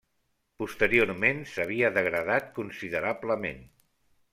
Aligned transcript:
Posteriorment 0.63 1.45
s'havia 1.53 1.95
degradat 2.01 2.51
considerablement. 2.59 3.67